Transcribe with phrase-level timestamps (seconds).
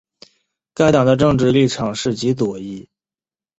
[0.73, 2.89] 该党的政治立场是极左翼。